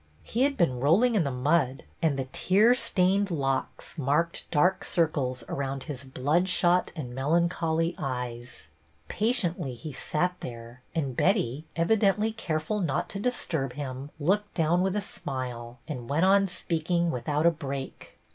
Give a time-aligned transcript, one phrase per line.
[0.23, 5.41] He had been rolling in the mud, and the tear stained locks marked dark circles
[5.41, 8.69] HER COMMENCEMENT 279 around his bloodshot and melancholy eyes.
[9.09, 14.95] Patiently he sat there, and Betty, evidently careful not to disturb him, looked down with
[14.95, 18.17] a smile and went on speaking without a break.